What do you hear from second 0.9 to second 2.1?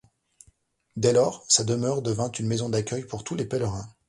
Dès lors, sa demeure